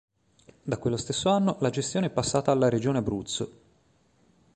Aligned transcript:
Dal 0.63 0.79
quello 0.79 0.97
stesso 0.97 1.29
anno, 1.29 1.57
la 1.59 1.69
gestione 1.69 2.07
è 2.07 2.09
passata 2.09 2.51
alla 2.51 2.69
Regione 2.69 2.97
Abruzzo. 2.97 3.51